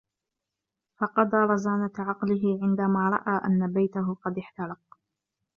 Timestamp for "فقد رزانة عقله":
0.97-2.59